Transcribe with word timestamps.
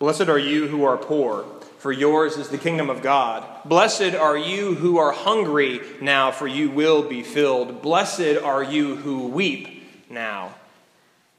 Blessed 0.00 0.30
are 0.30 0.38
you 0.38 0.66
who 0.66 0.84
are 0.84 0.96
poor, 0.96 1.44
for 1.76 1.92
yours 1.92 2.38
is 2.38 2.48
the 2.48 2.56
kingdom 2.56 2.88
of 2.88 3.02
God. 3.02 3.46
Blessed 3.66 4.14
are 4.14 4.36
you 4.36 4.74
who 4.74 4.96
are 4.96 5.12
hungry 5.12 5.82
now, 6.00 6.30
for 6.30 6.46
you 6.46 6.70
will 6.70 7.02
be 7.02 7.22
filled. 7.22 7.82
Blessed 7.82 8.42
are 8.42 8.64
you 8.64 8.96
who 8.96 9.28
weep 9.28 10.08
now, 10.08 10.54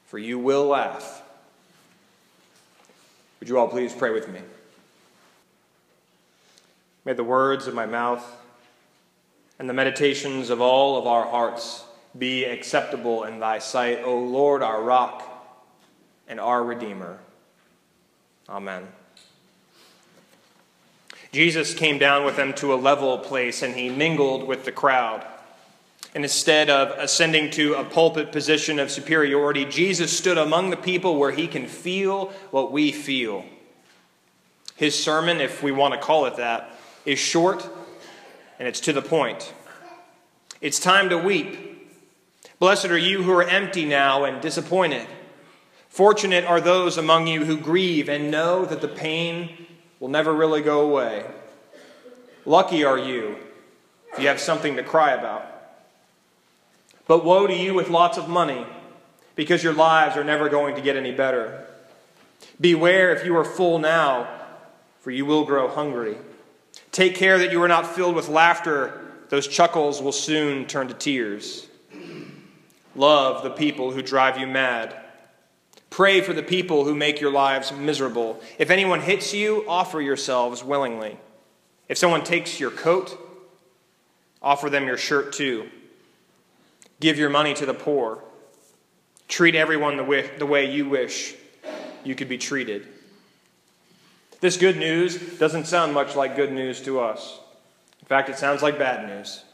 for 0.06 0.16
you 0.16 0.38
will 0.38 0.66
laugh. 0.66 1.22
Would 3.40 3.48
you 3.48 3.58
all 3.58 3.66
please 3.66 3.92
pray 3.92 4.10
with 4.10 4.28
me? 4.28 4.38
May 7.04 7.14
the 7.14 7.24
words 7.24 7.66
of 7.66 7.74
my 7.74 7.86
mouth 7.86 8.24
and 9.58 9.68
the 9.68 9.74
meditations 9.74 10.50
of 10.50 10.60
all 10.60 10.96
of 10.96 11.08
our 11.08 11.26
hearts 11.26 11.82
be 12.16 12.44
acceptable 12.44 13.24
in 13.24 13.40
thy 13.40 13.58
sight, 13.58 14.04
O 14.04 14.20
Lord, 14.20 14.62
our 14.62 14.80
rock 14.80 15.28
and 16.28 16.38
our 16.38 16.62
Redeemer. 16.62 17.18
Amen. 18.48 18.88
Jesus 21.32 21.72
came 21.72 21.98
down 21.98 22.24
with 22.24 22.36
them 22.36 22.52
to 22.54 22.74
a 22.74 22.76
level 22.76 23.18
place 23.18 23.62
and 23.62 23.74
he 23.74 23.88
mingled 23.88 24.46
with 24.46 24.64
the 24.64 24.72
crowd. 24.72 25.26
And 26.14 26.24
instead 26.24 26.68
of 26.68 26.90
ascending 26.98 27.50
to 27.52 27.74
a 27.74 27.84
pulpit 27.84 28.32
position 28.32 28.78
of 28.78 28.90
superiority, 28.90 29.64
Jesus 29.64 30.16
stood 30.16 30.36
among 30.36 30.68
the 30.68 30.76
people 30.76 31.16
where 31.16 31.30
he 31.30 31.46
can 31.46 31.66
feel 31.66 32.26
what 32.50 32.70
we 32.70 32.92
feel. 32.92 33.46
His 34.76 35.00
sermon, 35.02 35.40
if 35.40 35.62
we 35.62 35.72
want 35.72 35.94
to 35.94 36.00
call 36.00 36.26
it 36.26 36.36
that, 36.36 36.70
is 37.06 37.18
short 37.18 37.66
and 38.58 38.68
it's 38.68 38.80
to 38.80 38.92
the 38.92 39.02
point. 39.02 39.54
It's 40.60 40.78
time 40.78 41.08
to 41.08 41.18
weep. 41.18 41.90
Blessed 42.58 42.86
are 42.86 42.98
you 42.98 43.22
who 43.22 43.32
are 43.32 43.42
empty 43.42 43.86
now 43.86 44.24
and 44.24 44.40
disappointed. 44.42 45.06
Fortunate 45.92 46.46
are 46.46 46.58
those 46.58 46.96
among 46.96 47.26
you 47.26 47.44
who 47.44 47.58
grieve 47.58 48.08
and 48.08 48.30
know 48.30 48.64
that 48.64 48.80
the 48.80 48.88
pain 48.88 49.66
will 50.00 50.08
never 50.08 50.32
really 50.32 50.62
go 50.62 50.80
away. 50.80 51.22
Lucky 52.46 52.82
are 52.82 52.96
you 52.96 53.36
if 54.10 54.18
you 54.18 54.28
have 54.28 54.40
something 54.40 54.76
to 54.76 54.82
cry 54.82 55.10
about. 55.10 55.44
But 57.06 57.26
woe 57.26 57.46
to 57.46 57.54
you 57.54 57.74
with 57.74 57.90
lots 57.90 58.16
of 58.16 58.26
money, 58.26 58.64
because 59.34 59.62
your 59.62 59.74
lives 59.74 60.16
are 60.16 60.24
never 60.24 60.48
going 60.48 60.76
to 60.76 60.80
get 60.80 60.96
any 60.96 61.12
better. 61.12 61.66
Beware 62.58 63.14
if 63.14 63.26
you 63.26 63.36
are 63.36 63.44
full 63.44 63.78
now, 63.78 64.26
for 65.00 65.10
you 65.10 65.26
will 65.26 65.44
grow 65.44 65.68
hungry. 65.68 66.16
Take 66.90 67.16
care 67.16 67.36
that 67.36 67.52
you 67.52 67.62
are 67.62 67.68
not 67.68 67.86
filled 67.86 68.14
with 68.14 68.30
laughter, 68.30 68.98
those 69.28 69.46
chuckles 69.46 70.00
will 70.00 70.12
soon 70.12 70.64
turn 70.64 70.88
to 70.88 70.94
tears. 70.94 71.66
Love 72.96 73.42
the 73.42 73.50
people 73.50 73.90
who 73.90 74.00
drive 74.00 74.38
you 74.38 74.46
mad. 74.46 75.01
Pray 75.92 76.22
for 76.22 76.32
the 76.32 76.42
people 76.42 76.86
who 76.86 76.94
make 76.94 77.20
your 77.20 77.30
lives 77.30 77.70
miserable. 77.70 78.40
If 78.56 78.70
anyone 78.70 79.02
hits 79.02 79.34
you, 79.34 79.62
offer 79.68 80.00
yourselves 80.00 80.64
willingly. 80.64 81.18
If 81.86 81.98
someone 81.98 82.24
takes 82.24 82.58
your 82.58 82.70
coat, 82.70 83.14
offer 84.40 84.70
them 84.70 84.86
your 84.86 84.96
shirt 84.96 85.34
too. 85.34 85.68
Give 86.98 87.18
your 87.18 87.28
money 87.28 87.52
to 87.52 87.66
the 87.66 87.74
poor. 87.74 88.24
Treat 89.28 89.54
everyone 89.54 89.98
the 89.98 90.46
way 90.46 90.72
you 90.72 90.88
wish 90.88 91.34
you 92.04 92.14
could 92.14 92.28
be 92.28 92.38
treated. 92.38 92.88
This 94.40 94.56
good 94.56 94.78
news 94.78 95.38
doesn't 95.38 95.66
sound 95.66 95.92
much 95.92 96.16
like 96.16 96.36
good 96.36 96.52
news 96.52 96.80
to 96.84 97.00
us. 97.00 97.38
In 98.00 98.06
fact, 98.06 98.30
it 98.30 98.38
sounds 98.38 98.62
like 98.62 98.78
bad 98.78 99.06
news. 99.06 99.44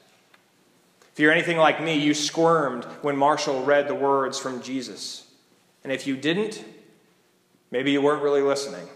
If 1.13 1.19
you're 1.19 1.33
anything 1.33 1.57
like 1.57 1.83
me, 1.83 1.99
you 1.99 2.15
squirmed 2.15 2.85
when 3.03 3.17
Marshall 3.17 3.65
read 3.65 3.89
the 3.89 3.95
words 3.97 4.39
from 4.39 4.63
Jesus. 4.63 5.25
And 5.85 5.93
if 5.93 6.07
you 6.07 6.17
didn't, 6.17 6.65
maybe 7.71 7.93
you 7.93 8.03
weren't 8.03 8.23
really 8.23 8.43
listening. 8.43 8.89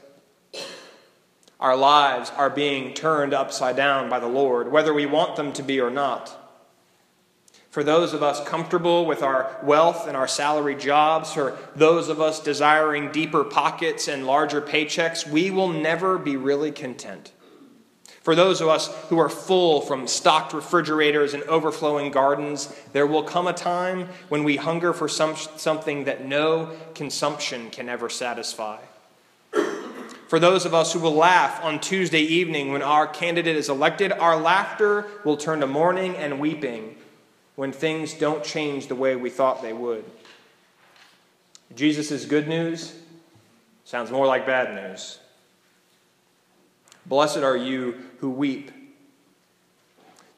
Our 1.61 1.77
lives 1.77 2.31
are 2.37 2.51
being 2.51 2.93
turned 2.93 3.33
upside 3.33 3.77
down 3.77 4.11
by 4.11 4.19
the 4.19 4.27
Lord, 4.27 4.73
whether 4.73 4.93
we 4.93 5.07
want 5.07 5.37
them 5.37 5.53
to 5.53 5.63
be 5.63 5.81
or 5.81 5.91
not. 5.91 6.37
For 7.71 7.83
those 7.83 8.13
of 8.13 8.23
us 8.23 8.47
comfortable 8.47 9.07
with 9.07 9.23
our 9.23 9.57
wealth 9.63 10.07
and 10.07 10.15
our 10.15 10.29
salary 10.29 10.75
jobs, 10.75 11.33
for 11.33 11.57
those 11.75 12.09
of 12.11 12.21
us 12.21 12.39
desiring 12.39 13.13
deeper 13.13 13.45
pockets 13.45 14.09
and 14.09 14.27
larger 14.27 14.61
paychecks, 14.61 15.27
we 15.27 15.51
will 15.51 15.69
never 15.69 16.19
be 16.19 16.37
really 16.37 16.71
content. 16.71 17.33
For 18.23 18.37
those 18.37 18.61
of 18.61 18.69
us 18.69 18.87
who 19.09 19.19
are 19.19 19.29
full 19.29 19.81
from 19.81 20.07
stocked 20.07 20.53
refrigerators 20.53 21.35
and 21.35 21.43
overflowing 21.45 22.13
gardens, 22.13 22.73
there 22.93 23.07
will 23.07 23.25
come 23.25 23.49
a 23.49 23.53
time 23.53 24.09
when 24.29 24.45
we 24.45 24.57
hunger 24.57 24.93
for 24.93 25.09
some, 25.09 25.35
something 25.35 26.05
that 26.05 26.25
no 26.25 26.71
consumption 26.95 27.71
can 27.71 27.89
ever 27.89 28.09
satisfy. 28.09 28.79
For 30.29 30.39
those 30.39 30.65
of 30.65 30.73
us 30.73 30.93
who 30.93 31.01
will 31.01 31.15
laugh 31.15 31.63
on 31.65 31.81
Tuesday 31.81 32.23
evening 32.23 32.73
when 32.73 32.81
our 32.81 33.07
candidate 33.07 33.57
is 33.57 33.69
elected, 33.69 34.13
our 34.13 34.37
laughter 34.37 35.07
will 35.25 35.37
turn 35.37 35.61
to 35.61 35.67
mourning 35.67 36.17
and 36.17 36.41
weeping 36.41 36.97
when 37.57 37.73
things 37.73 38.15
don't 38.15 38.43
change 38.43 38.87
the 38.87 38.95
way 38.95 39.17
we 39.17 39.31
thought 39.31 39.63
they 39.63 39.75
would. 39.75 40.05
Jesus' 41.75 42.25
good 42.25 42.49
news 42.49 42.95
sounds 43.85 44.11
more 44.11 44.27
like 44.27 44.47
bad 44.47 44.75
news. 44.75 45.19
Blessed 47.07 47.39
are 47.39 47.57
you 47.57 47.96
who 48.18 48.30
weep. 48.30 48.70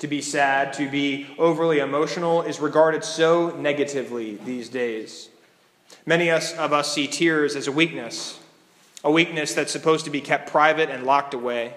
To 0.00 0.08
be 0.08 0.20
sad, 0.20 0.72
to 0.74 0.90
be 0.90 1.26
overly 1.38 1.78
emotional, 1.78 2.42
is 2.42 2.60
regarded 2.60 3.04
so 3.04 3.50
negatively 3.50 4.36
these 4.36 4.68
days. 4.68 5.28
Many 6.06 6.30
of 6.30 6.72
us 6.72 6.92
see 6.92 7.06
tears 7.06 7.56
as 7.56 7.66
a 7.66 7.72
weakness, 7.72 8.38
a 9.02 9.10
weakness 9.10 9.54
that's 9.54 9.72
supposed 9.72 10.04
to 10.04 10.10
be 10.10 10.20
kept 10.20 10.50
private 10.50 10.90
and 10.90 11.04
locked 11.04 11.34
away. 11.34 11.74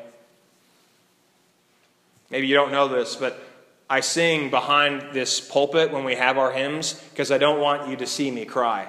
Maybe 2.30 2.48
you 2.48 2.56
don't 2.56 2.72
know 2.72 2.88
this, 2.88 3.16
but 3.16 3.40
I 3.90 4.02
sing 4.02 4.50
behind 4.50 5.14
this 5.14 5.40
pulpit 5.40 5.92
when 5.92 6.04
we 6.04 6.16
have 6.16 6.38
our 6.38 6.52
hymns 6.52 6.94
because 7.12 7.32
I 7.32 7.38
don't 7.38 7.62
want 7.62 7.90
you 7.90 7.96
to 7.98 8.08
see 8.08 8.32
me 8.32 8.44
cry. 8.44 8.88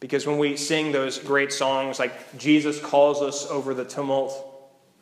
Because 0.00 0.26
when 0.26 0.38
we 0.38 0.56
sing 0.56 0.92
those 0.92 1.18
great 1.18 1.52
songs 1.52 1.98
like 1.98 2.38
Jesus 2.38 2.80
calls 2.80 3.22
us 3.22 3.46
over 3.50 3.72
the 3.72 3.84
tumult 3.84 4.52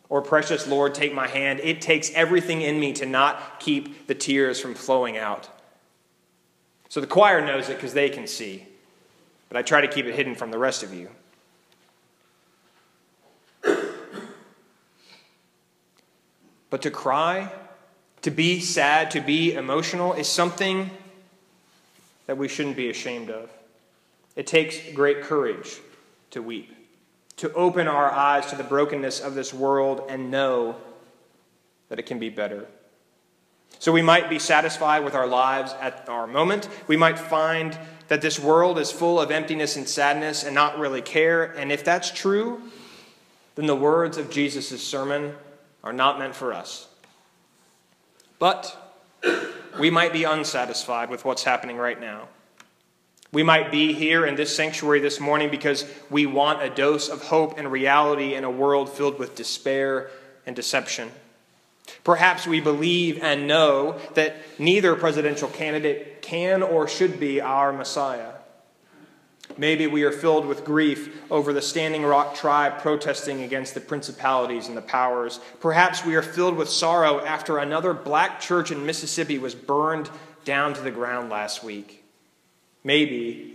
or 0.09 0.23
Precious 0.23 0.67
Lord, 0.67 0.95
take 0.95 1.13
my 1.13 1.27
hand, 1.27 1.61
it 1.61 1.81
takes 1.81 2.13
everything 2.13 2.63
in 2.63 2.79
me 2.79 2.93
to 2.95 3.07
not 3.07 3.59
keep 3.59 4.07
the 4.07 4.15
tears 4.15 4.61
from 4.61 4.75
flowing 4.75 5.17
out. 5.17 5.49
So 6.89 7.01
the 7.01 7.07
choir 7.09 7.45
knows 7.45 7.69
it 7.69 7.75
because 7.75 7.93
they 7.93 8.09
can 8.09 8.27
see, 8.27 8.65
but 9.49 9.57
I 9.57 9.63
try 9.63 9.81
to 9.81 9.89
keep 9.89 10.07
it 10.07 10.15
hidden 10.15 10.37
from 10.37 10.53
the 10.53 10.59
rest 10.59 10.83
of 10.83 10.95
you. 10.95 11.09
But 16.71 16.83
to 16.83 16.91
cry, 16.91 17.53
to 18.23 18.33
be 18.33 18.59
sad, 18.59 19.13
to 19.13 19.21
be 19.21 19.55
emotional 19.55 20.13
is 20.15 20.27
something 20.27 20.91
that 22.27 22.37
we 22.37 22.49
shouldn't 22.49 22.77
be 22.77 22.91
ashamed 22.91 23.31
of. 23.31 23.49
It 24.37 24.47
takes 24.47 24.79
great 24.93 25.23
courage 25.23 25.81
to 26.31 26.43
weep, 26.43 26.75
to 27.37 27.53
open 27.53 27.87
our 27.87 28.11
eyes 28.11 28.47
to 28.47 28.57
the 28.57 28.65
brokenness 28.65 29.21
of 29.21 29.35
this 29.35 29.55
world 29.55 30.03
and 30.09 30.31
know 30.31 30.77
that 31.89 31.99
it 31.99 32.07
can 32.07 32.19
be 32.19 32.29
better. 32.29 32.67
So 33.79 33.93
we 33.93 34.03
might 34.03 34.31
be 34.31 34.39
satisfied 34.39 35.05
with 35.05 35.15
our 35.15 35.27
lives 35.27 35.75
at 35.81 36.09
our 36.09 36.27
moment. 36.27 36.69
We 36.87 36.97
might 36.97 37.19
find 37.19 37.79
that 38.09 38.23
this 38.23 38.39
world 38.39 38.79
is 38.79 38.91
full 38.91 39.21
of 39.21 39.31
emptiness 39.31 39.77
and 39.77 39.89
sadness 39.89 40.45
and 40.45 40.55
not 40.55 40.79
really 40.79 41.03
care. 41.03 41.45
And 41.45 41.71
if 41.71 41.85
that's 41.85 42.11
true, 42.11 42.63
then 43.55 43.67
the 43.67 43.77
words 43.77 44.17
of 44.17 44.31
Jesus' 44.31 44.83
sermon 44.83 45.35
are 45.83 45.93
not 45.93 46.19
meant 46.19 46.35
for 46.35 46.53
us. 46.53 46.89
But 48.39 48.77
we 49.79 49.91
might 49.91 50.13
be 50.13 50.25
unsatisfied 50.25 51.11
with 51.11 51.25
what's 51.25 51.45
happening 51.45 51.77
right 51.77 52.01
now. 52.01 52.29
We 53.35 53.43
might 53.43 53.73
be 53.73 53.93
here 53.93 54.25
in 54.25 54.37
this 54.37 54.55
sanctuary 54.55 55.01
this 55.01 55.19
morning 55.19 55.51
because 55.51 55.85
we 56.09 56.25
want 56.25 56.63
a 56.63 56.71
dose 56.71 57.09
of 57.09 57.21
hope 57.21 57.59
and 57.59 57.71
reality 57.71 58.37
in 58.37 58.45
a 58.45 58.51
world 58.51 58.89
filled 58.89 59.19
with 59.19 59.35
despair 59.35 60.09
and 60.47 60.55
deception. 60.55 61.11
Perhaps 62.05 62.47
we 62.47 62.61
believe 62.61 63.21
and 63.25 63.49
know 63.49 63.99
that 64.15 64.37
neither 64.61 64.95
presidential 64.95 65.49
candidate 65.49 66.23
can 66.23 66.63
or 66.63 66.87
should 66.87 67.19
be 67.19 67.41
our 67.41 67.73
Messiah. 67.73 68.35
Maybe 69.59 69.89
we 69.89 70.05
are 70.05 70.13
filled 70.13 70.47
with 70.47 70.65
grief 70.65 71.21
over 71.29 71.53
the 71.53 71.61
Standing 71.61 72.05
Rock 72.05 72.37
tribe 72.37 72.79
protesting 72.79 73.43
against 73.43 73.75
the 73.75 73.81
principalities 73.81 74.69
and 74.69 74.77
the 74.77 74.83
powers. 74.83 75.41
Perhaps 75.59 76.05
we 76.05 76.15
are 76.15 76.23
filled 76.23 76.57
with 76.57 76.69
sorrow 76.69 77.19
after 77.25 77.59
another 77.59 77.95
black 77.95 78.41
church 78.41 78.71
in 78.71 78.87
Mississippi 78.87 79.39
was 79.39 79.57
burned 79.57 80.09
down 80.45 80.73
to 80.75 80.81
the 80.83 80.93
ground 80.93 81.31
last 81.31 81.65
week. 81.65 82.04
Maybe 82.85 83.55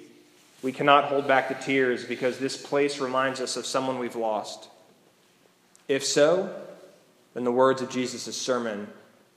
we 0.62 0.72
cannot 0.72 1.06
hold 1.06 1.28
back 1.28 1.48
the 1.48 1.56
tears 1.56 2.04
because 2.04 2.40
this 2.40 2.58
place 2.58 3.00
reminds 3.00 3.40
us 3.40 3.56
of 3.56 3.66
someone 3.66 4.00
we've 4.00 4.16
lost. 4.16 4.68
If 5.88 6.04
so, 6.04 6.54
then 7.34 7.44
the 7.44 7.52
words 7.52 7.81
of 7.81 7.90
Jesus' 7.90 8.36
sermon 8.36 8.88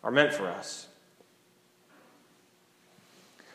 are 0.03 0.11
meant 0.11 0.33
for 0.33 0.49
us. 0.49 0.89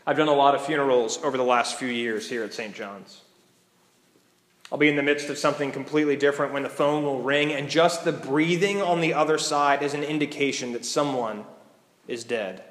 I've 0.06 0.16
done 0.16 0.30
a 0.30 0.34
lot 0.34 0.56
of 0.56 0.66
funerals 0.66 1.22
over 1.22 1.36
the 1.36 1.44
last 1.44 1.76
few 1.76 1.90
years 1.90 2.30
here 2.30 2.44
at 2.44 2.54
St. 2.54 2.74
John's. 2.74 3.22
I'll 4.72 4.78
be 4.78 4.90
in 4.90 4.96
the 4.96 5.04
midst 5.04 5.30
of 5.30 5.38
something 5.38 5.72
completely 5.72 6.16
different 6.16 6.54
when 6.54 6.64
the 6.64 6.70
phone 6.70 7.04
will 7.04 7.22
ring, 7.22 7.52
and 7.52 7.70
just 7.70 8.06
the 8.06 8.12
breathing 8.12 8.82
on 8.82 9.02
the 9.02 9.14
other 9.14 9.38
side 9.38 9.82
is 9.82 9.94
an 9.94 10.04
indication 10.04 10.74
that 10.74 10.86
someone 10.86 11.46
is 12.08 12.24
dead. 12.24 12.64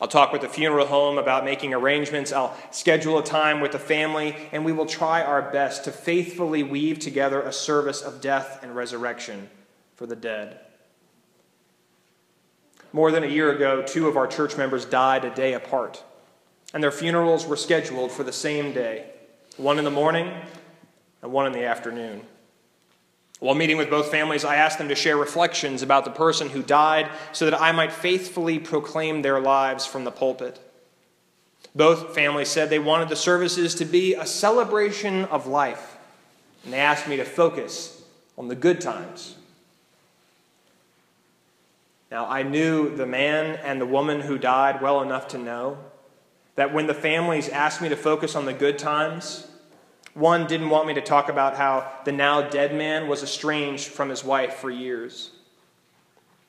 I'll 0.00 0.08
talk 0.08 0.32
with 0.32 0.40
the 0.40 0.48
funeral 0.48 0.86
home 0.86 1.18
about 1.18 1.44
making 1.44 1.74
arrangements. 1.74 2.32
I'll 2.32 2.56
schedule 2.70 3.18
a 3.18 3.24
time 3.24 3.60
with 3.60 3.72
the 3.72 3.78
family, 3.78 4.34
and 4.50 4.64
we 4.64 4.72
will 4.72 4.86
try 4.86 5.22
our 5.22 5.42
best 5.42 5.84
to 5.84 5.92
faithfully 5.92 6.62
weave 6.62 6.98
together 6.98 7.42
a 7.42 7.52
service 7.52 8.00
of 8.00 8.20
death 8.20 8.60
and 8.62 8.74
resurrection 8.74 9.50
for 9.96 10.06
the 10.06 10.16
dead. 10.16 10.58
More 12.92 13.12
than 13.12 13.24
a 13.24 13.28
year 13.28 13.52
ago, 13.52 13.82
two 13.82 14.08
of 14.08 14.16
our 14.16 14.26
church 14.26 14.56
members 14.56 14.84
died 14.84 15.24
a 15.24 15.34
day 15.34 15.52
apart, 15.52 16.02
and 16.72 16.82
their 16.82 16.90
funerals 16.90 17.46
were 17.46 17.56
scheduled 17.56 18.10
for 18.10 18.24
the 18.24 18.32
same 18.32 18.72
day 18.72 19.06
one 19.56 19.78
in 19.78 19.84
the 19.84 19.90
morning 19.90 20.32
and 21.20 21.30
one 21.30 21.46
in 21.46 21.52
the 21.52 21.64
afternoon. 21.64 22.22
While 23.40 23.54
meeting 23.54 23.78
with 23.78 23.88
both 23.88 24.10
families, 24.10 24.44
I 24.44 24.56
asked 24.56 24.78
them 24.78 24.88
to 24.88 24.94
share 24.94 25.16
reflections 25.16 25.82
about 25.82 26.04
the 26.04 26.10
person 26.10 26.50
who 26.50 26.62
died 26.62 27.08
so 27.32 27.46
that 27.46 27.60
I 27.60 27.72
might 27.72 27.90
faithfully 27.90 28.58
proclaim 28.58 29.22
their 29.22 29.40
lives 29.40 29.86
from 29.86 30.04
the 30.04 30.10
pulpit. 30.10 30.60
Both 31.74 32.14
families 32.14 32.48
said 32.48 32.68
they 32.68 32.78
wanted 32.78 33.08
the 33.08 33.16
services 33.16 33.74
to 33.76 33.86
be 33.86 34.14
a 34.14 34.26
celebration 34.26 35.24
of 35.26 35.46
life, 35.46 35.96
and 36.64 36.72
they 36.72 36.78
asked 36.78 37.08
me 37.08 37.16
to 37.16 37.24
focus 37.24 38.02
on 38.36 38.48
the 38.48 38.56
good 38.56 38.80
times. 38.80 39.36
Now, 42.10 42.26
I 42.26 42.42
knew 42.42 42.94
the 42.94 43.06
man 43.06 43.58
and 43.64 43.80
the 43.80 43.86
woman 43.86 44.20
who 44.20 44.36
died 44.36 44.82
well 44.82 45.00
enough 45.00 45.28
to 45.28 45.38
know 45.38 45.78
that 46.56 46.74
when 46.74 46.88
the 46.88 46.94
families 46.94 47.48
asked 47.48 47.80
me 47.80 47.88
to 47.88 47.96
focus 47.96 48.34
on 48.34 48.44
the 48.44 48.52
good 48.52 48.78
times, 48.78 49.46
one 50.14 50.46
didn't 50.46 50.70
want 50.70 50.88
me 50.88 50.94
to 50.94 51.00
talk 51.00 51.28
about 51.28 51.56
how 51.56 51.90
the 52.04 52.12
now 52.12 52.48
dead 52.48 52.74
man 52.74 53.08
was 53.08 53.22
estranged 53.22 53.88
from 53.88 54.08
his 54.08 54.24
wife 54.24 54.54
for 54.54 54.70
years. 54.70 55.30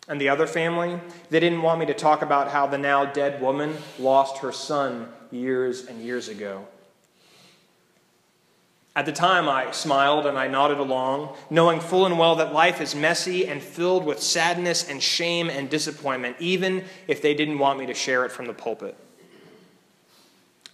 And 0.07 0.19
the 0.19 0.29
other 0.29 0.47
family, 0.47 0.99
they 1.29 1.39
didn't 1.39 1.61
want 1.61 1.79
me 1.79 1.85
to 1.85 1.93
talk 1.93 2.21
about 2.21 2.51
how 2.51 2.67
the 2.67 2.77
now 2.77 3.05
dead 3.05 3.41
woman 3.41 3.77
lost 3.99 4.39
her 4.39 4.51
son 4.51 5.07
years 5.31 5.85
and 5.85 6.01
years 6.01 6.27
ago. 6.27 6.65
At 8.93 9.05
the 9.05 9.13
time, 9.13 9.47
I 9.47 9.71
smiled 9.71 10.25
and 10.25 10.37
I 10.37 10.47
nodded 10.47 10.79
along, 10.79 11.33
knowing 11.49 11.79
full 11.79 12.05
and 12.05 12.19
well 12.19 12.35
that 12.35 12.51
life 12.51 12.81
is 12.81 12.93
messy 12.93 13.47
and 13.47 13.61
filled 13.61 14.03
with 14.03 14.21
sadness 14.21 14.89
and 14.89 15.01
shame 15.01 15.49
and 15.49 15.69
disappointment, 15.69 16.35
even 16.39 16.83
if 17.07 17.21
they 17.21 17.33
didn't 17.33 17.59
want 17.59 17.79
me 17.79 17.85
to 17.85 17.93
share 17.93 18.25
it 18.25 18.33
from 18.33 18.47
the 18.47 18.53
pulpit. 18.53 18.97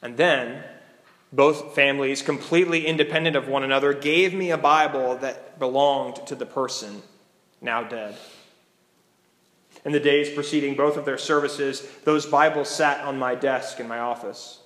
And 0.01 0.17
then, 0.17 0.63
both 1.31 1.75
families, 1.75 2.21
completely 2.21 2.85
independent 2.87 3.35
of 3.35 3.47
one 3.47 3.63
another, 3.63 3.93
gave 3.93 4.33
me 4.33 4.51
a 4.51 4.57
Bible 4.57 5.17
that 5.17 5.59
belonged 5.59 6.25
to 6.27 6.35
the 6.35 6.45
person 6.45 7.01
now 7.61 7.83
dead. 7.83 8.15
In 9.83 9.91
the 9.91 9.99
days 9.99 10.29
preceding 10.29 10.75
both 10.75 10.97
of 10.97 11.05
their 11.05 11.17
services, 11.17 11.87
those 12.03 12.25
Bibles 12.25 12.69
sat 12.69 13.01
on 13.01 13.19
my 13.19 13.35
desk 13.35 13.79
in 13.79 13.87
my 13.87 13.99
office. 13.99 14.59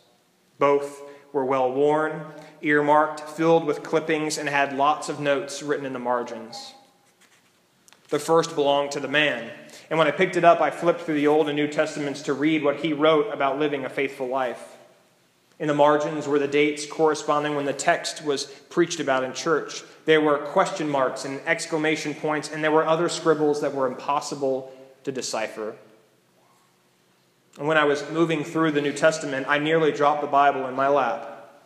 Both 0.58 1.02
were 1.34 1.46
well 1.46 1.72
worn, 1.72 2.26
earmarked, 2.62 3.22
filled 3.22 3.66
with 3.66 3.84
clippings, 3.84 4.38
and 4.38 4.48
had 4.48 4.76
lots 4.76 5.10
of 5.10 5.20
notes 5.20 5.64
written 5.64 5.86
in 5.86 5.94
the 5.94 6.00
margins. 6.00 6.74
The 8.10 8.20
first 8.20 8.56
belonged 8.56 8.92
to 8.92 9.00
the 9.00 9.08
man, 9.08 9.50
and 9.90 9.98
when 9.98 10.08
I 10.08 10.12
picked 10.12 10.36
it 10.36 10.44
up, 10.44 10.60
I 10.60 10.70
flipped 10.70 11.02
through 11.02 11.16
the 11.16 11.28
Old 11.28 11.48
and 11.48 11.56
New 11.56 11.68
Testaments 11.68 12.24
to 12.24 12.34
read 12.34 12.64
what 12.64 12.78
he 12.78 12.94
wrote 12.94 13.34
about 13.34 13.60
living 13.60 13.86
a 13.86 13.90
faithful 13.90 14.28
life. 14.28 14.71
In 15.62 15.68
the 15.68 15.76
margins 15.76 16.28
were 16.28 16.40
the 16.40 16.48
dates 16.48 16.88
corresponding 16.88 17.54
when 17.56 17.66
the 17.66 17.72
text 17.72 18.26
was 18.26 18.46
preached 18.72 19.00
about 19.00 19.24
in 19.24 19.32
church. 19.32 19.84
There 20.06 20.20
were 20.20 20.40
question 20.40 20.90
marks 20.90 21.24
and 21.24 21.40
exclamation 21.46 22.16
points, 22.16 22.50
and 22.50 22.64
there 22.64 22.72
were 22.72 22.84
other 22.84 23.08
scribbles 23.08 23.62
that 23.62 23.76
were 23.76 23.86
impossible 23.86 24.74
to 25.04 25.12
decipher. 25.12 25.76
And 27.60 27.68
when 27.68 27.78
I 27.78 27.84
was 27.84 28.10
moving 28.10 28.44
through 28.44 28.72
the 28.72 28.82
New 28.82 28.92
Testament, 28.92 29.46
I 29.48 29.60
nearly 29.60 29.92
dropped 29.92 30.22
the 30.22 30.28
Bible 30.28 30.66
in 30.66 30.74
my 30.74 30.88
lap. 30.88 31.62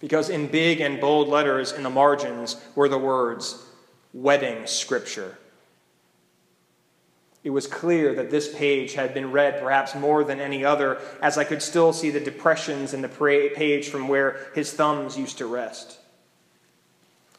Because 0.00 0.28
in 0.28 0.48
big 0.48 0.80
and 0.80 1.00
bold 1.00 1.28
letters 1.28 1.70
in 1.70 1.84
the 1.84 1.90
margins 1.90 2.56
were 2.74 2.88
the 2.88 2.98
words, 2.98 3.66
wedding 4.12 4.66
scripture. 4.66 5.38
It 7.42 7.50
was 7.50 7.66
clear 7.66 8.14
that 8.14 8.30
this 8.30 8.54
page 8.54 8.94
had 8.94 9.14
been 9.14 9.32
read 9.32 9.60
perhaps 9.60 9.94
more 9.94 10.24
than 10.24 10.40
any 10.40 10.64
other, 10.64 11.00
as 11.22 11.38
I 11.38 11.44
could 11.44 11.62
still 11.62 11.92
see 11.92 12.10
the 12.10 12.20
depressions 12.20 12.92
in 12.92 13.00
the 13.00 13.08
page 13.08 13.88
from 13.88 14.08
where 14.08 14.50
his 14.54 14.72
thumbs 14.72 15.16
used 15.16 15.38
to 15.38 15.46
rest. 15.46 15.98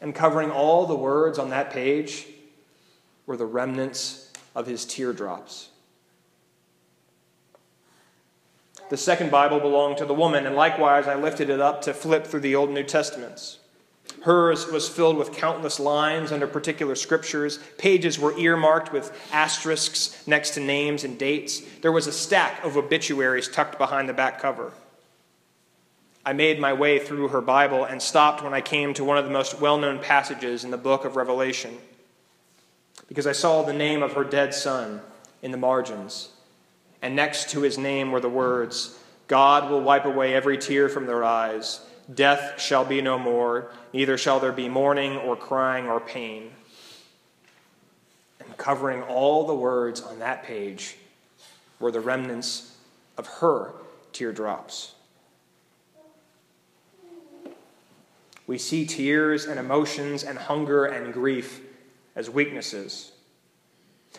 And 0.00 0.14
covering 0.14 0.50
all 0.50 0.86
the 0.86 0.96
words 0.96 1.38
on 1.38 1.50
that 1.50 1.70
page 1.70 2.26
were 3.26 3.36
the 3.36 3.46
remnants 3.46 4.32
of 4.56 4.66
his 4.66 4.84
teardrops. 4.84 5.68
The 8.90 8.96
second 8.96 9.30
Bible 9.30 9.60
belonged 9.60 9.98
to 9.98 10.04
the 10.04 10.12
woman, 10.12 10.44
and 10.44 10.56
likewise 10.56 11.06
I 11.06 11.14
lifted 11.14 11.48
it 11.48 11.60
up 11.60 11.82
to 11.82 11.94
flip 11.94 12.26
through 12.26 12.40
the 12.40 12.56
Old 12.56 12.70
New 12.70 12.82
Testaments. 12.82 13.58
Hers 14.22 14.68
was 14.68 14.88
filled 14.88 15.16
with 15.16 15.32
countless 15.32 15.80
lines 15.80 16.30
under 16.30 16.46
particular 16.46 16.94
scriptures. 16.94 17.58
Pages 17.76 18.20
were 18.20 18.38
earmarked 18.38 18.92
with 18.92 19.12
asterisks 19.32 20.24
next 20.28 20.50
to 20.50 20.60
names 20.60 21.02
and 21.02 21.18
dates. 21.18 21.60
There 21.80 21.90
was 21.90 22.06
a 22.06 22.12
stack 22.12 22.64
of 22.64 22.76
obituaries 22.76 23.48
tucked 23.48 23.78
behind 23.78 24.08
the 24.08 24.12
back 24.12 24.40
cover. 24.40 24.72
I 26.24 26.34
made 26.34 26.60
my 26.60 26.72
way 26.72 27.00
through 27.00 27.28
her 27.28 27.40
Bible 27.40 27.84
and 27.84 28.00
stopped 28.00 28.44
when 28.44 28.54
I 28.54 28.60
came 28.60 28.94
to 28.94 29.02
one 29.02 29.18
of 29.18 29.24
the 29.24 29.32
most 29.32 29.60
well 29.60 29.76
known 29.76 29.98
passages 29.98 30.62
in 30.62 30.70
the 30.70 30.76
book 30.76 31.04
of 31.04 31.16
Revelation 31.16 31.76
because 33.08 33.26
I 33.26 33.32
saw 33.32 33.62
the 33.62 33.72
name 33.72 34.04
of 34.04 34.12
her 34.12 34.22
dead 34.22 34.54
son 34.54 35.00
in 35.42 35.50
the 35.50 35.56
margins. 35.56 36.28
And 37.02 37.16
next 37.16 37.50
to 37.50 37.62
his 37.62 37.76
name 37.76 38.12
were 38.12 38.20
the 38.20 38.28
words 38.28 38.96
God 39.26 39.68
will 39.68 39.80
wipe 39.80 40.04
away 40.04 40.32
every 40.32 40.58
tear 40.58 40.88
from 40.88 41.06
their 41.06 41.24
eyes 41.24 41.80
Death 42.14 42.60
shall 42.60 42.84
be 42.84 43.00
no 43.00 43.18
more, 43.18 43.70
neither 43.92 44.18
shall 44.18 44.40
there 44.40 44.52
be 44.52 44.68
mourning 44.68 45.16
or 45.16 45.36
crying 45.36 45.86
or 45.86 46.00
pain. 46.00 46.50
And 48.40 48.56
covering 48.56 49.02
all 49.02 49.46
the 49.46 49.54
words 49.54 50.00
on 50.00 50.18
that 50.18 50.44
page 50.44 50.96
were 51.78 51.90
the 51.90 52.00
remnants 52.00 52.76
of 53.16 53.26
her 53.26 53.72
teardrops. 54.12 54.94
We 58.46 58.58
see 58.58 58.84
tears 58.84 59.46
and 59.46 59.58
emotions 59.58 60.24
and 60.24 60.36
hunger 60.36 60.84
and 60.84 61.12
grief 61.12 61.60
as 62.16 62.28
weaknesses. 62.28 63.12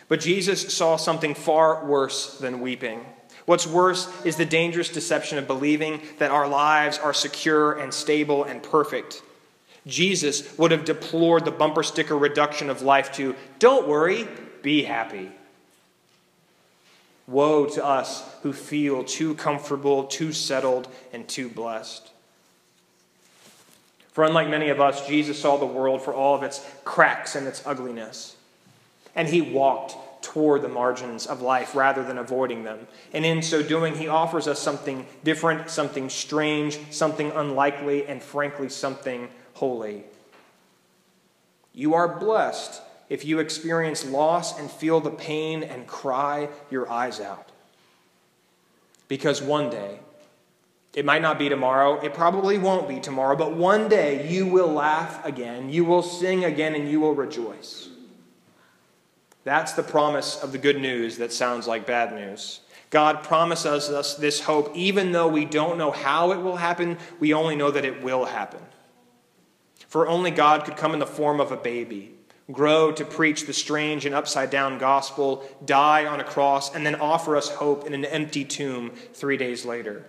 But 0.08 0.20
Jesus 0.20 0.74
saw 0.74 0.96
something 0.96 1.34
far 1.34 1.84
worse 1.84 2.38
than 2.38 2.60
weeping. 2.60 3.04
What's 3.46 3.66
worse 3.66 4.08
is 4.24 4.36
the 4.36 4.46
dangerous 4.46 4.88
deception 4.88 5.38
of 5.38 5.46
believing 5.46 6.00
that 6.18 6.30
our 6.30 6.48
lives 6.48 6.98
are 6.98 7.12
secure 7.12 7.72
and 7.72 7.92
stable 7.92 8.44
and 8.44 8.62
perfect. 8.62 9.22
Jesus 9.86 10.56
would 10.56 10.70
have 10.70 10.86
deplored 10.86 11.44
the 11.44 11.50
bumper 11.50 11.82
sticker 11.82 12.16
reduction 12.16 12.70
of 12.70 12.82
life 12.82 13.12
to, 13.12 13.36
don't 13.58 13.86
worry, 13.86 14.26
be 14.62 14.84
happy. 14.84 15.30
Woe 17.26 17.66
to 17.66 17.84
us 17.84 18.24
who 18.42 18.52
feel 18.52 19.04
too 19.04 19.34
comfortable, 19.34 20.04
too 20.04 20.32
settled, 20.32 20.88
and 21.12 21.28
too 21.28 21.48
blessed. 21.48 22.10
For 24.12 24.24
unlike 24.24 24.48
many 24.48 24.68
of 24.68 24.80
us, 24.80 25.06
Jesus 25.06 25.40
saw 25.40 25.56
the 25.56 25.66
world 25.66 26.00
for 26.00 26.14
all 26.14 26.34
of 26.34 26.42
its 26.42 26.64
cracks 26.84 27.34
and 27.34 27.46
its 27.46 27.66
ugliness. 27.66 28.36
And 29.14 29.28
he 29.28 29.40
walked 29.40 29.96
toward 30.24 30.62
the 30.62 30.68
margins 30.68 31.26
of 31.26 31.42
life 31.42 31.74
rather 31.74 32.02
than 32.02 32.18
avoiding 32.18 32.64
them. 32.64 32.86
And 33.12 33.24
in 33.24 33.42
so 33.42 33.62
doing, 33.62 33.94
he 33.94 34.08
offers 34.08 34.48
us 34.48 34.58
something 34.58 35.06
different, 35.22 35.70
something 35.70 36.08
strange, 36.08 36.78
something 36.90 37.30
unlikely, 37.32 38.06
and 38.06 38.22
frankly, 38.22 38.70
something 38.70 39.28
holy. 39.52 40.04
You 41.74 41.94
are 41.94 42.18
blessed 42.18 42.80
if 43.08 43.24
you 43.24 43.38
experience 43.38 44.06
loss 44.06 44.58
and 44.58 44.70
feel 44.70 45.00
the 45.00 45.10
pain 45.10 45.62
and 45.62 45.86
cry 45.86 46.48
your 46.70 46.90
eyes 46.90 47.20
out. 47.20 47.50
Because 49.08 49.42
one 49.42 49.68
day, 49.68 50.00
it 50.94 51.04
might 51.04 51.22
not 51.22 51.38
be 51.38 51.48
tomorrow, 51.48 52.00
it 52.00 52.14
probably 52.14 52.56
won't 52.56 52.88
be 52.88 53.00
tomorrow, 53.00 53.36
but 53.36 53.54
one 53.54 53.88
day 53.88 54.28
you 54.30 54.46
will 54.46 54.72
laugh 54.72 55.24
again, 55.26 55.68
you 55.68 55.84
will 55.84 56.02
sing 56.02 56.44
again, 56.44 56.74
and 56.74 56.88
you 56.88 57.00
will 57.00 57.14
rejoice. 57.14 57.88
That's 59.44 59.72
the 59.72 59.82
promise 59.82 60.42
of 60.42 60.52
the 60.52 60.58
good 60.58 60.80
news 60.80 61.18
that 61.18 61.32
sounds 61.32 61.66
like 61.66 61.86
bad 61.86 62.14
news. 62.14 62.60
God 62.90 63.22
promises 63.22 63.90
us 63.90 64.14
this 64.14 64.40
hope, 64.40 64.70
even 64.74 65.12
though 65.12 65.28
we 65.28 65.44
don't 65.44 65.78
know 65.78 65.90
how 65.90 66.32
it 66.32 66.40
will 66.40 66.56
happen, 66.56 66.96
we 67.20 67.34
only 67.34 67.56
know 67.56 67.70
that 67.70 67.84
it 67.84 68.02
will 68.02 68.24
happen. 68.24 68.60
For 69.88 70.08
only 70.08 70.30
God 70.30 70.64
could 70.64 70.76
come 70.76 70.92
in 70.92 70.98
the 70.98 71.06
form 71.06 71.40
of 71.40 71.52
a 71.52 71.56
baby, 71.56 72.14
grow 72.50 72.92
to 72.92 73.04
preach 73.04 73.46
the 73.46 73.52
strange 73.52 74.06
and 74.06 74.14
upside 74.14 74.50
down 74.50 74.78
gospel, 74.78 75.44
die 75.64 76.06
on 76.06 76.20
a 76.20 76.24
cross, 76.24 76.74
and 76.74 76.86
then 76.86 76.94
offer 76.94 77.36
us 77.36 77.48
hope 77.48 77.86
in 77.86 77.94
an 77.94 78.04
empty 78.04 78.44
tomb 78.44 78.92
three 79.12 79.36
days 79.36 79.64
later. 79.64 80.04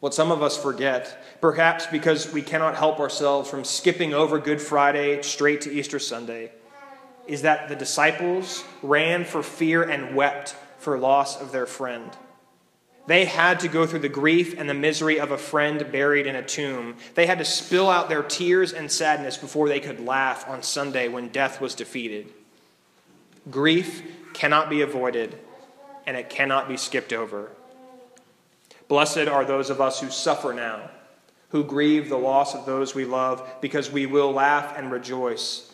What 0.00 0.14
some 0.14 0.30
of 0.30 0.42
us 0.42 0.56
forget, 0.56 1.40
perhaps 1.40 1.86
because 1.86 2.32
we 2.32 2.42
cannot 2.42 2.76
help 2.76 3.00
ourselves 3.00 3.50
from 3.50 3.64
skipping 3.64 4.14
over 4.14 4.38
Good 4.38 4.60
Friday 4.60 5.22
straight 5.22 5.60
to 5.62 5.72
Easter 5.72 5.98
Sunday, 5.98 6.52
is 7.28 7.42
that 7.42 7.68
the 7.68 7.76
disciples 7.76 8.64
ran 8.82 9.24
for 9.24 9.42
fear 9.42 9.82
and 9.82 10.16
wept 10.16 10.56
for 10.78 10.98
loss 10.98 11.40
of 11.40 11.52
their 11.52 11.66
friend. 11.66 12.10
They 13.06 13.26
had 13.26 13.60
to 13.60 13.68
go 13.68 13.86
through 13.86 14.00
the 14.00 14.08
grief 14.08 14.58
and 14.58 14.68
the 14.68 14.74
misery 14.74 15.20
of 15.20 15.30
a 15.30 15.38
friend 15.38 15.90
buried 15.92 16.26
in 16.26 16.36
a 16.36 16.42
tomb. 16.42 16.96
They 17.14 17.26
had 17.26 17.38
to 17.38 17.44
spill 17.44 17.88
out 17.88 18.08
their 18.08 18.22
tears 18.22 18.72
and 18.72 18.90
sadness 18.90 19.36
before 19.36 19.68
they 19.68 19.80
could 19.80 20.00
laugh 20.00 20.48
on 20.48 20.62
Sunday 20.62 21.08
when 21.08 21.28
death 21.28 21.60
was 21.60 21.74
defeated. 21.74 22.32
Grief 23.50 24.02
cannot 24.34 24.68
be 24.68 24.82
avoided, 24.82 25.38
and 26.06 26.16
it 26.16 26.28
cannot 26.28 26.68
be 26.68 26.76
skipped 26.76 27.12
over. 27.12 27.50
Blessed 28.88 29.28
are 29.28 29.44
those 29.44 29.70
of 29.70 29.80
us 29.80 30.00
who 30.00 30.10
suffer 30.10 30.52
now, 30.52 30.90
who 31.50 31.64
grieve 31.64 32.08
the 32.08 32.18
loss 32.18 32.54
of 32.54 32.66
those 32.66 32.94
we 32.94 33.04
love, 33.04 33.46
because 33.60 33.90
we 33.90 34.04
will 34.06 34.32
laugh 34.32 34.76
and 34.76 34.90
rejoice 34.92 35.67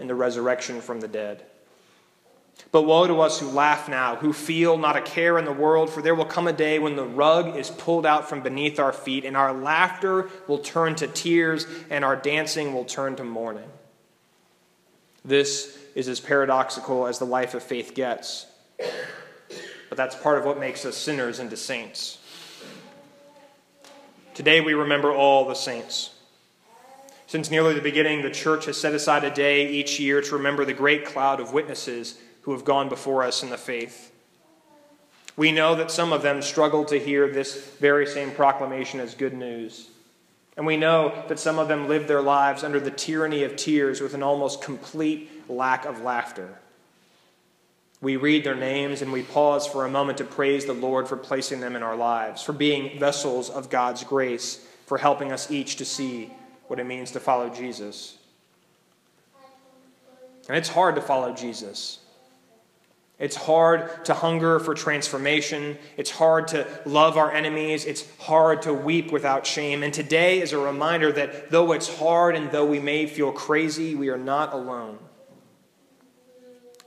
in 0.00 0.06
the 0.06 0.14
resurrection 0.14 0.80
from 0.80 1.00
the 1.00 1.08
dead. 1.08 1.44
But 2.72 2.82
woe 2.82 3.06
to 3.06 3.20
us 3.20 3.40
who 3.40 3.48
laugh 3.48 3.88
now, 3.88 4.16
who 4.16 4.32
feel 4.32 4.76
not 4.76 4.96
a 4.96 5.00
care 5.00 5.38
in 5.38 5.44
the 5.44 5.52
world, 5.52 5.90
for 5.90 6.02
there 6.02 6.14
will 6.14 6.24
come 6.24 6.46
a 6.46 6.52
day 6.52 6.78
when 6.78 6.94
the 6.94 7.04
rug 7.04 7.56
is 7.56 7.70
pulled 7.70 8.06
out 8.06 8.28
from 8.28 8.42
beneath 8.42 8.78
our 8.78 8.92
feet, 8.92 9.24
and 9.24 9.36
our 9.36 9.52
laughter 9.52 10.28
will 10.46 10.58
turn 10.58 10.94
to 10.96 11.06
tears, 11.06 11.66
and 11.88 12.04
our 12.04 12.16
dancing 12.16 12.74
will 12.74 12.84
turn 12.84 13.16
to 13.16 13.24
mourning. 13.24 13.68
This 15.24 15.78
is 15.94 16.08
as 16.08 16.20
paradoxical 16.20 17.06
as 17.06 17.18
the 17.18 17.26
life 17.26 17.54
of 17.54 17.62
faith 17.62 17.94
gets. 17.94 18.46
But 18.78 19.96
that's 19.96 20.14
part 20.14 20.38
of 20.38 20.44
what 20.44 20.60
makes 20.60 20.84
us 20.84 20.96
sinners 20.96 21.40
into 21.40 21.56
saints. 21.56 22.18
Today 24.34 24.60
we 24.60 24.74
remember 24.74 25.12
all 25.12 25.46
the 25.46 25.54
saints. 25.54 26.10
Since 27.30 27.48
nearly 27.48 27.74
the 27.74 27.80
beginning, 27.80 28.22
the 28.22 28.30
church 28.30 28.64
has 28.64 28.76
set 28.76 28.92
aside 28.92 29.22
a 29.22 29.30
day 29.30 29.70
each 29.70 30.00
year 30.00 30.20
to 30.20 30.36
remember 30.36 30.64
the 30.64 30.72
great 30.72 31.04
cloud 31.04 31.38
of 31.38 31.52
witnesses 31.52 32.18
who 32.40 32.50
have 32.50 32.64
gone 32.64 32.88
before 32.88 33.22
us 33.22 33.44
in 33.44 33.50
the 33.50 33.56
faith. 33.56 34.10
We 35.36 35.52
know 35.52 35.76
that 35.76 35.92
some 35.92 36.12
of 36.12 36.22
them 36.22 36.42
struggled 36.42 36.88
to 36.88 36.98
hear 36.98 37.28
this 37.28 37.76
very 37.78 38.04
same 38.04 38.32
proclamation 38.32 38.98
as 38.98 39.14
good 39.14 39.32
news. 39.32 39.90
And 40.56 40.66
we 40.66 40.76
know 40.76 41.22
that 41.28 41.38
some 41.38 41.60
of 41.60 41.68
them 41.68 41.86
lived 41.86 42.08
their 42.08 42.20
lives 42.20 42.64
under 42.64 42.80
the 42.80 42.90
tyranny 42.90 43.44
of 43.44 43.54
tears 43.54 44.00
with 44.00 44.14
an 44.14 44.24
almost 44.24 44.60
complete 44.60 45.30
lack 45.48 45.84
of 45.84 46.00
laughter. 46.00 46.58
We 48.00 48.16
read 48.16 48.42
their 48.42 48.56
names 48.56 49.02
and 49.02 49.12
we 49.12 49.22
pause 49.22 49.68
for 49.68 49.84
a 49.84 49.88
moment 49.88 50.18
to 50.18 50.24
praise 50.24 50.64
the 50.64 50.72
Lord 50.72 51.06
for 51.06 51.16
placing 51.16 51.60
them 51.60 51.76
in 51.76 51.84
our 51.84 51.94
lives, 51.94 52.42
for 52.42 52.52
being 52.52 52.98
vessels 52.98 53.50
of 53.50 53.70
God's 53.70 54.02
grace, 54.02 54.66
for 54.86 54.98
helping 54.98 55.30
us 55.30 55.48
each 55.48 55.76
to 55.76 55.84
see 55.84 56.32
what 56.70 56.78
it 56.78 56.86
means 56.86 57.10
to 57.10 57.18
follow 57.18 57.48
Jesus. 57.48 58.16
And 60.46 60.56
it's 60.56 60.68
hard 60.68 60.94
to 60.94 61.00
follow 61.00 61.34
Jesus. 61.34 61.98
It's 63.18 63.34
hard 63.34 64.04
to 64.04 64.14
hunger 64.14 64.60
for 64.60 64.72
transformation. 64.74 65.76
It's 65.96 66.12
hard 66.12 66.46
to 66.48 66.68
love 66.86 67.16
our 67.16 67.32
enemies. 67.32 67.86
It's 67.86 68.06
hard 68.20 68.62
to 68.62 68.72
weep 68.72 69.10
without 69.10 69.44
shame. 69.44 69.82
And 69.82 69.92
today 69.92 70.40
is 70.40 70.52
a 70.52 70.58
reminder 70.58 71.10
that 71.10 71.50
though 71.50 71.72
it's 71.72 71.98
hard 71.98 72.36
and 72.36 72.52
though 72.52 72.66
we 72.66 72.78
may 72.78 73.06
feel 73.06 73.32
crazy, 73.32 73.96
we 73.96 74.08
are 74.08 74.16
not 74.16 74.52
alone. 74.52 75.00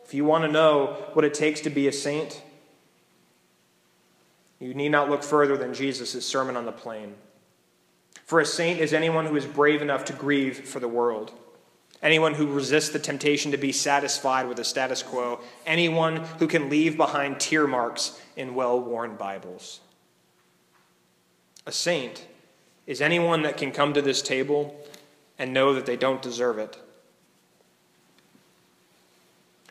If 0.06 0.14
you 0.14 0.24
want 0.24 0.46
to 0.46 0.50
know 0.50 1.10
what 1.12 1.26
it 1.26 1.34
takes 1.34 1.60
to 1.60 1.70
be 1.70 1.90
a 1.90 1.92
saint, 1.92 2.42
you 4.62 4.74
need 4.74 4.90
not 4.90 5.10
look 5.10 5.24
further 5.24 5.58
than 5.58 5.74
Jesus' 5.74 6.26
Sermon 6.26 6.56
on 6.56 6.66
the 6.66 6.72
Plain. 6.72 7.16
For 8.34 8.40
a 8.40 8.46
saint 8.48 8.80
is 8.80 8.94
anyone 8.94 9.28
who 9.28 9.36
is 9.36 9.46
brave 9.46 9.84
enough 9.84 10.06
to 10.06 10.14
grieve 10.14 10.68
for 10.68 10.80
the 10.80 10.88
world 10.88 11.32
anyone 12.02 12.34
who 12.34 12.48
resists 12.48 12.90
the 12.90 12.98
temptation 12.98 13.52
to 13.52 13.58
be 13.58 13.72
satisfied 13.72 14.48
with 14.48 14.58
the 14.58 14.64
status 14.64 15.04
quo, 15.04 15.40
anyone 15.68 16.16
who 16.40 16.48
can 16.48 16.68
leave 16.68 16.98
behind 16.98 17.40
tear 17.40 17.68
marks 17.68 18.20
in 18.36 18.56
well 18.56 18.80
worn 18.80 19.16
Bibles. 19.18 19.82
A 21.68 21.72
saint 21.72 22.26
is 22.88 23.02
anyone 23.02 23.44
that 23.44 23.56
can 23.56 23.72
come 23.72 23.94
to 23.94 24.02
this 24.02 24.24
table 24.24 24.84
and 25.38 25.54
know 25.54 25.76
that 25.76 25.86
they 25.86 25.96
don't 25.96 26.24
deserve 26.24 26.58
it. 26.58 26.76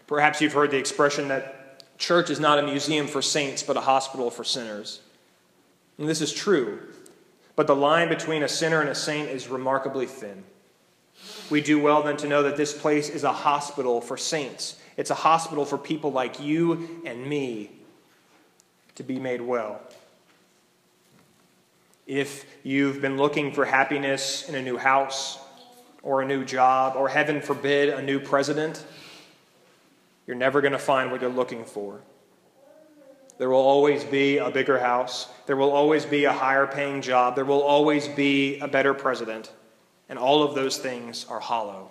Perhaps 0.07 0.41
you've 0.41 0.53
heard 0.53 0.71
the 0.71 0.79
expression 0.79 1.27
that 1.27 1.99
church 1.99 2.31
is 2.31 2.39
not 2.39 2.61
a 2.61 2.63
museum 2.63 3.09
for 3.09 3.23
saints, 3.23 3.65
but 3.65 3.77
a 3.77 3.81
hospital 3.81 4.31
for 4.31 4.45
sinners. 4.45 5.01
And 5.99 6.09
this 6.09 6.21
is 6.21 6.33
true, 6.33 6.79
but 7.57 7.67
the 7.67 7.77
line 7.77 8.09
between 8.09 8.43
a 8.43 8.49
sinner 8.49 8.81
and 8.81 8.89
a 8.89 8.95
saint 8.95 9.29
is 9.29 9.49
remarkably 9.49 10.07
thin 10.07 10.45
we 11.51 11.61
do 11.61 11.79
well 11.79 12.03
then 12.03 12.17
to 12.19 12.27
know 12.27 12.43
that 12.43 12.57
this 12.57 12.73
place 12.73 13.09
is 13.09 13.25
a 13.25 13.33
hospital 13.33 14.01
for 14.01 14.17
saints. 14.17 14.79
It's 14.97 15.11
a 15.11 15.15
hospital 15.15 15.65
for 15.65 15.79
people 15.79 16.13
like 16.13 16.41
you 16.41 17.03
and 17.05 17.27
me 17.27 17.71
to 18.95 19.03
be 19.03 19.19
made 19.19 19.41
well. 19.41 19.81
If 22.07 22.45
you've 22.63 23.01
been 23.01 23.17
looking 23.17 23.53
for 23.53 23.65
happiness 23.65 24.49
in 24.49 24.55
a 24.55 24.63
new 24.63 24.77
house 24.77 25.39
or 26.03 26.21
a 26.21 26.27
new 26.27 26.45
job, 26.45 26.97
or 26.97 27.09
heaven 27.09 27.41
forbid, 27.41 27.89
a 27.91 28.03
new 28.03 28.19
president, 28.19 28.85
you're 30.27 30.37
never 30.37 30.61
going 30.61 30.73
to 30.73 30.79
find 30.79 31.13
what 31.13 31.21
you're 31.21 31.31
looking 31.31 31.65
for. 31.65 32.01
There 33.43 33.51
will 33.51 33.57
always 33.57 34.05
be 34.05 34.39
a 34.39 34.53
bigger 34.53 34.79
house. 34.79 35.27
There 35.47 35.57
will 35.57 35.73
always 35.73 36.07
be 36.07 36.27
a 36.27 36.33
higher 36.33 36.65
paying 36.65 37.03
job. 37.03 37.35
There 37.35 37.45
will 37.45 37.63
always 37.63 38.07
be 38.07 38.61
a 38.61 38.69
better 38.69 38.95
president 38.95 39.51
and 40.09 40.17
all 40.17 40.45
of 40.45 40.55
those 40.55 40.79
things 40.79 41.27
are 41.29 41.41
hollow. 41.41 41.91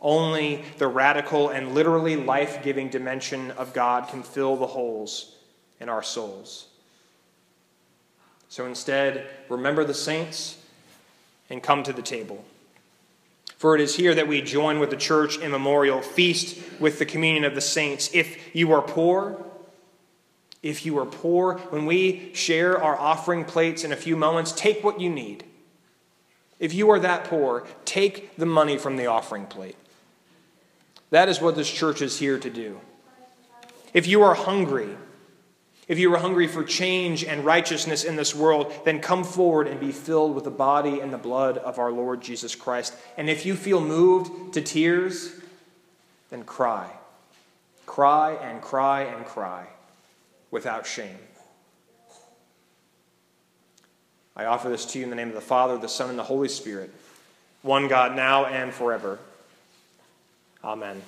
Only 0.00 0.64
the 0.78 0.86
radical 0.86 1.48
and 1.48 1.74
literally 1.74 2.14
life 2.14 2.62
giving 2.62 2.90
dimension 2.90 3.50
of 3.50 3.72
God 3.72 4.06
can 4.06 4.22
fill 4.22 4.54
the 4.54 4.68
holes 4.68 5.34
in 5.80 5.88
our 5.88 6.04
souls. 6.04 6.68
So 8.48 8.66
instead, 8.66 9.26
remember 9.48 9.82
the 9.82 9.94
saints 9.94 10.64
and 11.50 11.60
come 11.60 11.82
to 11.82 11.92
the 11.92 12.02
table. 12.02 12.44
For 13.56 13.74
it 13.74 13.80
is 13.80 13.96
here 13.96 14.14
that 14.14 14.28
we 14.28 14.42
join 14.42 14.78
with 14.78 14.90
the 14.90 14.96
church 14.96 15.38
in 15.38 15.50
memorial, 15.50 16.00
feast 16.00 16.56
with 16.78 17.00
the 17.00 17.04
communion 17.04 17.42
of 17.42 17.56
the 17.56 17.60
saints. 17.60 18.10
If 18.14 18.54
you 18.54 18.70
are 18.70 18.80
poor, 18.80 19.44
if 20.62 20.84
you 20.84 20.98
are 20.98 21.06
poor, 21.06 21.58
when 21.70 21.86
we 21.86 22.32
share 22.34 22.82
our 22.82 22.98
offering 22.98 23.44
plates 23.44 23.82
in 23.82 23.92
a 23.92 23.96
few 23.96 24.16
moments, 24.16 24.52
take 24.52 24.84
what 24.84 25.00
you 25.00 25.08
need. 25.08 25.44
If 26.58 26.74
you 26.74 26.90
are 26.90 27.00
that 27.00 27.24
poor, 27.24 27.66
take 27.86 28.36
the 28.36 28.46
money 28.46 28.76
from 28.76 28.96
the 28.96 29.06
offering 29.06 29.46
plate. 29.46 29.76
That 31.08 31.28
is 31.28 31.40
what 31.40 31.56
this 31.56 31.70
church 31.70 32.02
is 32.02 32.18
here 32.18 32.38
to 32.38 32.50
do. 32.50 32.78
If 33.94 34.06
you 34.06 34.22
are 34.22 34.34
hungry, 34.34 34.96
if 35.88 35.98
you 35.98 36.14
are 36.14 36.18
hungry 36.18 36.46
for 36.46 36.62
change 36.62 37.24
and 37.24 37.44
righteousness 37.44 38.04
in 38.04 38.16
this 38.16 38.34
world, 38.34 38.72
then 38.84 39.00
come 39.00 39.24
forward 39.24 39.66
and 39.66 39.80
be 39.80 39.90
filled 39.90 40.34
with 40.34 40.44
the 40.44 40.50
body 40.50 41.00
and 41.00 41.10
the 41.10 41.18
blood 41.18 41.56
of 41.56 41.78
our 41.78 41.90
Lord 41.90 42.20
Jesus 42.20 42.54
Christ. 42.54 42.94
And 43.16 43.30
if 43.30 43.46
you 43.46 43.56
feel 43.56 43.80
moved 43.80 44.52
to 44.54 44.60
tears, 44.60 45.32
then 46.28 46.44
cry. 46.44 46.90
Cry 47.86 48.34
and 48.34 48.60
cry 48.60 49.04
and 49.04 49.24
cry 49.24 49.66
without 50.50 50.86
shame. 50.86 51.18
I 54.36 54.46
offer 54.46 54.68
this 54.68 54.86
to 54.86 54.98
you 54.98 55.04
in 55.04 55.10
the 55.10 55.16
name 55.16 55.28
of 55.28 55.34
the 55.34 55.40
Father, 55.40 55.76
the 55.76 55.88
Son, 55.88 56.08
and 56.08 56.18
the 56.18 56.24
Holy 56.24 56.48
Spirit, 56.48 56.92
one 57.62 57.88
God, 57.88 58.16
now 58.16 58.46
and 58.46 58.72
forever. 58.72 59.18
Amen. 60.64 61.02